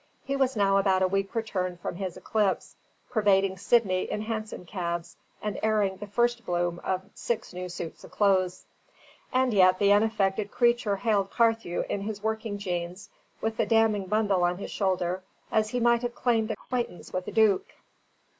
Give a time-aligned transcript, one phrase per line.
[0.23, 2.75] He was now about a week returned from his eclipse,
[3.11, 8.09] pervading Sydney in hansom cabs and airing the first bloom of six new suits of
[8.09, 8.65] clothes;
[9.31, 14.07] and yet the unaffected creature hailed Carthew in his working jeans and with the damning
[14.07, 17.69] bundle on his shoulder, as he might have claimed acquaintance with a duke.